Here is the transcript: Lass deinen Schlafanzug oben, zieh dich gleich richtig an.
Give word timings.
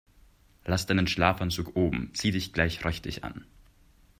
Lass 0.65 0.87
deinen 0.87 1.05
Schlafanzug 1.05 1.75
oben, 1.75 2.09
zieh 2.15 2.31
dich 2.31 2.53
gleich 2.53 2.83
richtig 2.85 3.23
an. 3.23 3.45